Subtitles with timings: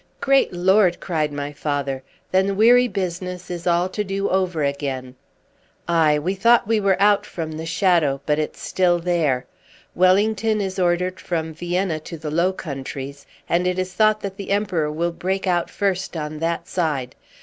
[0.19, 2.01] "Great Lord!" cried my father.
[2.31, 5.13] "Then the weary business is all to do over again!"
[5.87, 9.45] "Aye, we thought we were out from the shadow, but it's still there.
[9.93, 14.49] Wellington is ordered from Vienna to the Low Countries, and it is thought that the
[14.49, 17.15] Emperor will break out first on that side.